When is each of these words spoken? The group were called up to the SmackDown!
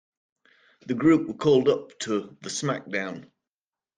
The 0.87 0.95
group 0.95 1.27
were 1.27 1.35
called 1.35 1.69
up 1.69 1.99
to 1.99 2.35
the 2.41 2.49
SmackDown! 2.49 3.29